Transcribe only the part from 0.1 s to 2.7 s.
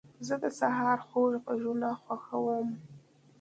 زه د سهار خوږ غږونه خوښوم.